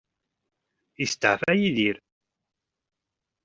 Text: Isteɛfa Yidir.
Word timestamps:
Isteɛfa 1.03 1.51
Yidir. 1.59 1.97